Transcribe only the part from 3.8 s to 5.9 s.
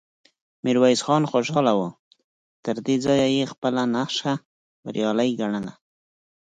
نخشه بريالی ګڼله،